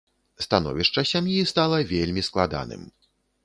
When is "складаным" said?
2.31-2.81